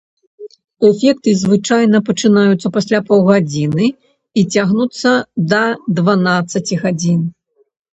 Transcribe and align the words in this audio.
Эфекты 0.87 1.29
звычайна 1.41 1.97
пачынаюцца 2.07 2.73
пасля 2.79 3.03
паўгадзіны 3.11 3.93
і 3.99 4.41
цягнуцца 4.53 5.09
да 5.57 5.65
дванаццаці 6.03 6.75
гадзін. 6.87 7.21